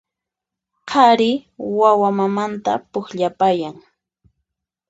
[0.89, 1.31] Qhari
[1.77, 3.75] wawa mamanta pukllapayan